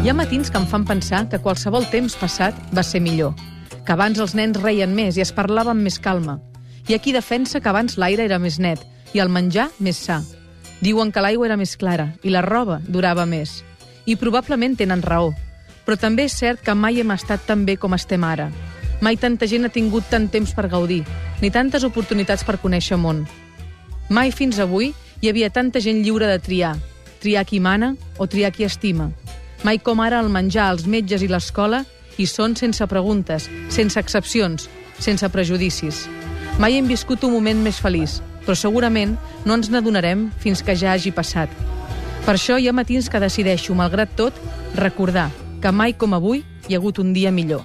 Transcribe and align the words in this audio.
Hi 0.00 0.08
ha 0.08 0.14
matins 0.16 0.48
que 0.48 0.56
em 0.56 0.64
fan 0.64 0.86
pensar 0.88 1.26
que 1.28 1.38
qualsevol 1.44 1.84
temps 1.92 2.14
passat 2.16 2.56
va 2.72 2.80
ser 2.80 3.02
millor. 3.04 3.34
Que 3.84 3.92
abans 3.92 4.16
els 4.16 4.32
nens 4.32 4.56
reien 4.56 4.94
més 4.96 5.18
i 5.18 5.20
es 5.20 5.32
parlaven 5.36 5.74
amb 5.74 5.84
més 5.84 5.98
calma. 6.00 6.38
I 6.88 6.94
aquí 6.96 7.12
defensa 7.12 7.60
que 7.60 7.68
abans 7.68 7.98
l'aire 8.00 8.24
era 8.24 8.38
més 8.40 8.56
net 8.56 8.80
i 9.12 9.20
el 9.20 9.28
menjar 9.28 9.66
més 9.78 9.98
sa. 10.00 10.22
Diuen 10.80 11.12
que 11.12 11.20
l'aigua 11.20 11.50
era 11.50 11.58
més 11.60 11.76
clara 11.76 12.14
i 12.24 12.32
la 12.32 12.40
roba 12.40 12.78
durava 12.88 13.26
més. 13.28 13.58
I 14.08 14.16
probablement 14.16 14.78
tenen 14.80 15.04
raó. 15.04 15.34
Però 15.84 15.98
també 16.00 16.24
és 16.30 16.38
cert 16.38 16.64
que 16.64 16.72
mai 16.72 17.02
hem 17.02 17.12
estat 17.12 17.44
tan 17.44 17.66
bé 17.68 17.76
com 17.76 17.92
estem 17.92 18.24
ara. 18.24 18.48
Mai 19.04 19.20
tanta 19.20 19.44
gent 19.44 19.68
ha 19.68 19.74
tingut 19.74 20.08
tant 20.08 20.30
temps 20.32 20.54
per 20.56 20.70
gaudir, 20.72 21.02
ni 21.44 21.52
tantes 21.52 21.84
oportunitats 21.84 22.46
per 22.48 22.56
conèixer 22.56 22.96
món. 22.96 23.26
Mai 24.08 24.32
fins 24.32 24.64
avui 24.64 24.94
hi 25.20 25.28
havia 25.28 25.52
tanta 25.52 25.84
gent 25.84 26.00
lliure 26.00 26.24
de 26.30 26.40
triar, 26.40 26.78
triar 27.20 27.44
qui 27.44 27.60
mana 27.60 27.98
o 28.16 28.26
triar 28.26 28.52
qui 28.56 28.64
estima. 28.64 29.10
Mai 29.60 29.76
com 29.78 30.00
ara 30.00 30.22
el 30.22 30.30
menjar, 30.32 30.70
els 30.72 30.86
metges 30.88 31.20
i 31.20 31.28
l'escola 31.28 31.82
hi 32.16 32.24
són 32.28 32.54
sense 32.56 32.86
preguntes, 32.88 33.48
sense 33.68 34.00
excepcions, 34.00 34.70
sense 35.00 35.28
prejudicis. 35.34 36.06
Mai 36.60 36.78
hem 36.78 36.88
viscut 36.88 37.24
un 37.24 37.34
moment 37.34 37.60
més 37.64 37.80
feliç, 37.80 38.20
però 38.46 38.56
segurament 38.56 39.18
no 39.44 39.56
ens 39.58 39.68
n'adonarem 39.72 40.30
fins 40.40 40.62
que 40.64 40.76
ja 40.76 40.94
hagi 40.94 41.12
passat. 41.12 41.52
Per 42.24 42.36
això 42.36 42.56
hi 42.56 42.68
ha 42.68 42.76
matins 42.76 43.08
que 43.10 43.20
decideixo, 43.20 43.74
malgrat 43.74 44.12
tot, 44.16 44.36
recordar 44.76 45.30
que 45.60 45.72
mai 45.72 45.92
com 45.92 46.14
avui 46.14 46.44
hi 46.68 46.74
ha 46.74 46.78
hagut 46.78 47.00
un 47.02 47.12
dia 47.12 47.32
millor. 47.32 47.58